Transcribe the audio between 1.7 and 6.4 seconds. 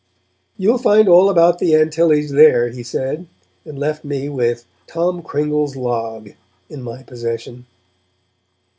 Antilles there,' he said, and left me with Tom Cringle's Log